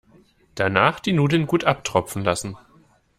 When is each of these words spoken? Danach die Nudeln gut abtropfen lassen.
Danach 0.55 0.99
die 0.99 1.13
Nudeln 1.13 1.45
gut 1.45 1.63
abtropfen 1.65 2.23
lassen. 2.23 2.57